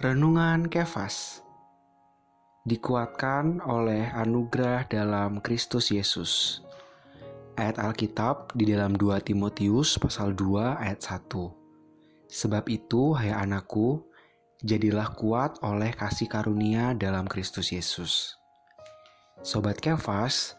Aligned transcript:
Renungan 0.00 0.64
Kefas 0.72 1.44
dikuatkan 2.64 3.60
oleh 3.60 4.08
anugerah 4.08 4.88
dalam 4.88 5.44
Kristus 5.44 5.92
Yesus. 5.92 6.64
Ayat 7.60 7.76
Alkitab 7.76 8.56
di 8.56 8.72
dalam 8.72 8.96
2 8.96 9.20
Timotius 9.20 10.00
pasal 10.00 10.32
2 10.32 10.80
ayat 10.80 11.04
1. 11.04 12.32
Sebab 12.32 12.64
itu, 12.72 13.12
hai 13.12 13.28
anakku, 13.28 14.00
jadilah 14.64 15.12
kuat 15.20 15.60
oleh 15.60 15.92
kasih 15.92 16.32
karunia 16.32 16.96
dalam 16.96 17.28
Kristus 17.28 17.68
Yesus. 17.68 18.40
Sobat 19.44 19.84
Kefas, 19.84 20.56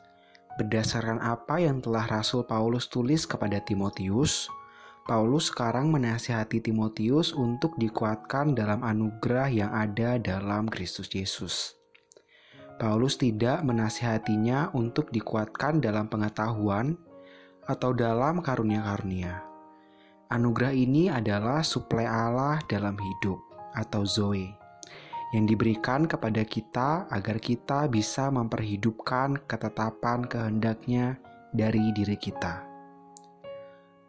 berdasarkan 0.61 1.17
apa 1.17 1.57
yang 1.57 1.81
telah 1.81 2.05
Rasul 2.05 2.45
Paulus 2.45 2.85
tulis 2.85 3.25
kepada 3.25 3.57
Timotius, 3.57 4.53
Paulus 5.01 5.49
sekarang 5.49 5.89
menasihati 5.89 6.61
Timotius 6.61 7.33
untuk 7.33 7.73
dikuatkan 7.81 8.53
dalam 8.53 8.85
anugerah 8.85 9.49
yang 9.49 9.71
ada 9.73 10.21
dalam 10.21 10.69
Kristus 10.69 11.09
Yesus. 11.09 11.73
Paulus 12.77 13.17
tidak 13.17 13.65
menasihatinya 13.65 14.69
untuk 14.77 15.09
dikuatkan 15.09 15.81
dalam 15.81 16.05
pengetahuan 16.05 17.01
atau 17.65 17.97
dalam 17.97 18.45
karunia-karunia. 18.45 19.41
Anugerah 20.29 20.73
ini 20.73 21.09
adalah 21.09 21.65
suplai 21.65 22.05
Allah 22.05 22.61
dalam 22.69 22.93
hidup 22.93 23.41
atau 23.73 24.05
Zoe 24.05 24.53
yang 25.33 25.49
diberikan 25.49 26.05
kepada 26.05 26.45
kita 26.45 27.09
agar 27.09 27.41
kita 27.41 27.89
bisa 27.89 28.29
memperhidupkan 28.29 29.49
ketetapan 29.49 30.29
kehendaknya 30.29 31.17
dari 31.55 31.89
diri 31.95 32.19
kita. 32.21 32.70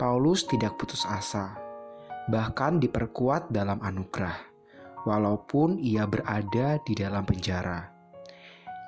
Paulus 0.02 0.42
tidak 0.50 0.82
putus 0.82 1.06
asa, 1.06 1.54
bahkan 2.26 2.82
diperkuat 2.82 3.54
dalam 3.54 3.78
anugerah, 3.78 4.34
walaupun 5.06 5.78
ia 5.78 6.10
berada 6.10 6.82
di 6.82 6.98
dalam 6.98 7.22
penjara. 7.22 7.86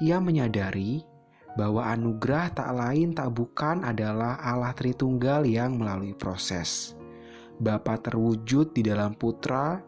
Ia 0.02 0.18
menyadari 0.18 1.06
bahwa 1.54 1.86
anugerah 1.86 2.58
tak 2.58 2.66
lain 2.74 3.14
tak 3.14 3.30
bukan 3.30 3.86
adalah 3.86 4.42
Allah 4.42 4.74
Tritunggal 4.74 5.46
yang 5.46 5.78
melalui 5.78 6.18
proses. 6.18 6.98
Bapa 7.62 7.94
terwujud 7.94 8.74
di 8.74 8.82
dalam 8.82 9.14
putra 9.14 9.78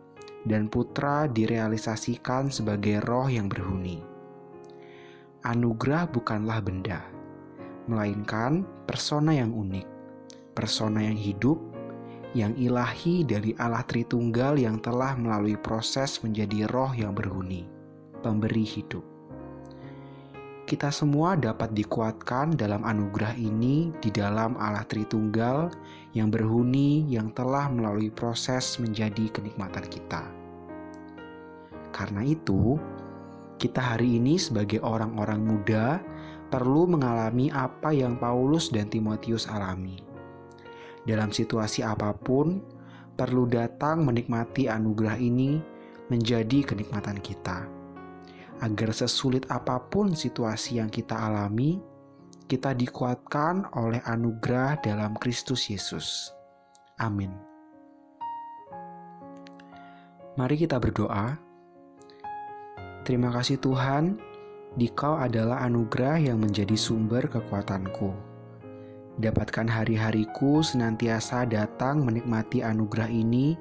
dan 0.47 0.71
putra 0.71 1.27
direalisasikan 1.27 2.55
sebagai 2.55 3.03
roh 3.03 3.27
yang 3.27 3.51
berhuni. 3.51 3.99
Anugerah 5.43 6.07
bukanlah 6.07 6.63
benda, 6.63 7.03
melainkan 7.91 8.63
persona 8.87 9.35
yang 9.35 9.51
unik 9.51 9.96
persona 10.57 11.05
yang 11.05 11.21
hidup, 11.21 11.61
yang 12.33 12.57
ilahi 12.57 13.29
dari 13.29 13.53
Allah 13.61 13.85
Tritunggal 13.85 14.57
yang 14.57 14.81
telah 14.81 15.13
melalui 15.15 15.61
proses 15.61 16.17
menjadi 16.25 16.65
roh 16.73 16.97
yang 16.97 17.13
berhuni, 17.13 17.69
pemberi 18.25 18.65
hidup. 18.65 19.05
Kita 20.67 20.91
semua 20.91 21.39
dapat 21.39 21.71
dikuatkan 21.79 22.59
dalam 22.59 22.83
anugerah 22.83 23.39
ini 23.39 23.95
di 24.03 24.11
dalam 24.11 24.59
Allah 24.59 24.83
Tritunggal 24.83 25.71
yang 26.17 26.33
berhuni 26.33 27.07
yang 27.07 27.31
telah 27.37 27.71
melalui 27.71 28.11
proses 28.11 28.81
menjadi 28.83 29.31
kenikmatan 29.31 29.87
kita. 29.87 30.27
Karena 31.95 32.27
itu, 32.27 32.81
kita 33.63 33.95
hari 33.95 34.19
ini 34.19 34.37
sebagai 34.37 34.83
orang-orang 34.83 35.41
muda 35.41 36.03
perlu 36.51 36.91
mengalami 36.91 37.49
apa 37.55 37.95
yang 37.95 38.19
Paulus 38.19 38.69
dan 38.69 38.91
Timotius 38.91 39.47
alami 39.49 40.06
dalam 41.07 41.31
situasi 41.31 41.87
apa 41.87 42.13
pun, 42.13 42.61
perlu 43.17 43.49
datang 43.49 44.05
menikmati 44.05 44.69
anugerah 44.69 45.17
ini 45.17 45.63
menjadi 46.13 46.67
kenikmatan 46.67 47.23
kita. 47.23 47.65
Agar 48.61 48.91
sesulit 48.93 49.47
apa 49.49 49.79
pun 49.79 50.13
situasi 50.13 50.83
yang 50.83 50.91
kita 50.91 51.15
alami, 51.15 51.79
kita 52.47 52.75
dikuatkan 52.75 53.71
oleh 53.75 54.03
anugerah 54.05 54.83
dalam 54.83 55.15
Kristus 55.19 55.67
Yesus. 55.71 56.31
Amin. 56.99 57.31
Mari 60.37 60.57
kita 60.61 60.77
berdoa. 60.77 61.39
Terima 63.07 63.31
kasih 63.33 63.57
Tuhan, 63.63 64.19
Dikau 64.77 65.17
adalah 65.17 65.65
anugerah 65.65 66.21
yang 66.21 66.37
menjadi 66.37 66.77
sumber 66.77 67.25
kekuatanku. 67.33 68.36
Dapatkan 69.17 69.65
hari-hariku 69.65 70.61
senantiasa 70.61 71.49
datang 71.49 72.05
menikmati 72.05 72.61
anugerah 72.61 73.09
ini 73.09 73.57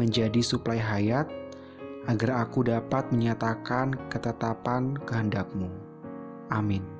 menjadi 0.00 0.40
suplai 0.40 0.80
hayat 0.80 1.28
agar 2.08 2.48
aku 2.48 2.64
dapat 2.64 3.04
menyatakan 3.12 3.92
ketetapan 4.08 4.96
kehendakmu. 5.04 5.68
Amin. 6.48 6.97